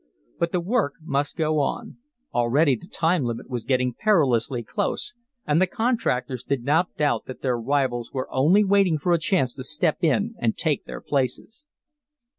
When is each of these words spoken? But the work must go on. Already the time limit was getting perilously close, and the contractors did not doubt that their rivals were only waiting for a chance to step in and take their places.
But 0.39 0.51
the 0.51 0.61
work 0.61 0.93
must 1.03 1.37
go 1.37 1.59
on. 1.59 1.97
Already 2.33 2.75
the 2.75 2.87
time 2.87 3.23
limit 3.23 3.51
was 3.51 3.65
getting 3.65 3.93
perilously 3.93 4.63
close, 4.63 5.13
and 5.45 5.61
the 5.61 5.67
contractors 5.67 6.43
did 6.43 6.63
not 6.63 6.95
doubt 6.97 7.25
that 7.27 7.43
their 7.43 7.59
rivals 7.59 8.11
were 8.11 8.27
only 8.31 8.63
waiting 8.63 8.97
for 8.97 9.13
a 9.13 9.19
chance 9.19 9.53
to 9.57 9.63
step 9.63 9.97
in 10.03 10.33
and 10.39 10.57
take 10.57 10.85
their 10.85 11.01
places. 11.01 11.67